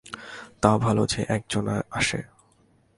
তাও 0.61 0.77
ভালো 0.79 1.03
যে 1.05 1.21
এক 1.29 1.41
জন 1.49 1.65
আসে। 1.91 2.19